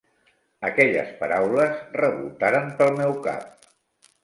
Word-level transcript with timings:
Aquelles 0.69 1.11
paraules 1.19 1.85
revoltaren 2.03 2.73
pel 2.83 2.93
meu 3.03 3.17
cap. 3.31 3.71